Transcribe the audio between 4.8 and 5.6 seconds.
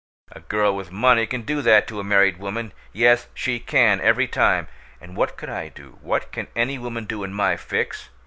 And what could